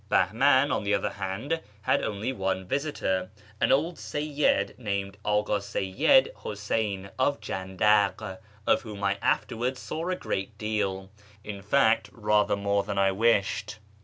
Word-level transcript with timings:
Bahman, 0.09 0.71
on 0.71 0.83
the 0.83 0.95
other 0.95 1.11
hand, 1.11 1.61
had 1.83 2.01
only 2.01 2.33
one 2.33 2.65
visitor, 2.65 3.29
an 3.59 3.71
old 3.71 3.97
seyyid 3.99 4.79
named 4.79 5.15
Aka 5.23 5.59
Seyyid 5.61 6.33
Huseyn 6.37 7.11
of 7.19 7.39
Jandak, 7.39 8.39
of 8.65 8.81
whom 8.81 9.03
I 9.03 9.19
afterwards 9.21 9.79
saw 9.79 10.09
a 10.09 10.15
good 10.15 10.57
deal— 10.57 11.11
in 11.43 11.61
fact 11.61 12.09
rather 12.13 12.55
more 12.55 12.81
than 12.81 12.97
I 12.97 13.11
washed. 13.11 13.77